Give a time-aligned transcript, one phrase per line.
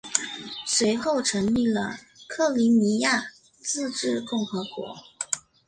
[0.65, 1.95] 随后成立了
[2.27, 3.27] 克里米亚
[3.59, 4.95] 自治共和国。